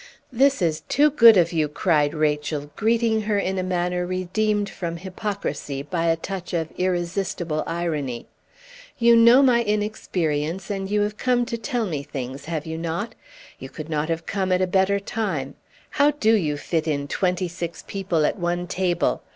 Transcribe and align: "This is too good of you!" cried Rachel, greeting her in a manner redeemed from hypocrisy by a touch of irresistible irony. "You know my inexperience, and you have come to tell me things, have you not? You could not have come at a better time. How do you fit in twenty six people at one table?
"This 0.31 0.63
is 0.63 0.81
too 0.89 1.11
good 1.11 1.37
of 1.37 1.53
you!" 1.53 1.67
cried 1.67 2.15
Rachel, 2.15 2.71
greeting 2.75 3.21
her 3.21 3.37
in 3.37 3.59
a 3.59 3.63
manner 3.63 4.03
redeemed 4.03 4.67
from 4.67 4.97
hypocrisy 4.97 5.83
by 5.83 6.05
a 6.05 6.15
touch 6.15 6.53
of 6.55 6.69
irresistible 6.75 7.63
irony. 7.67 8.25
"You 8.97 9.15
know 9.15 9.43
my 9.43 9.61
inexperience, 9.61 10.71
and 10.71 10.89
you 10.89 11.01
have 11.01 11.17
come 11.17 11.45
to 11.45 11.55
tell 11.55 11.85
me 11.85 12.01
things, 12.01 12.45
have 12.45 12.65
you 12.65 12.79
not? 12.79 13.13
You 13.59 13.69
could 13.69 13.89
not 13.91 14.09
have 14.09 14.25
come 14.25 14.51
at 14.51 14.59
a 14.59 14.65
better 14.65 14.99
time. 14.99 15.53
How 15.91 16.09
do 16.09 16.33
you 16.33 16.57
fit 16.57 16.87
in 16.87 17.07
twenty 17.07 17.47
six 17.47 17.83
people 17.85 18.25
at 18.25 18.39
one 18.39 18.65
table? 18.65 19.21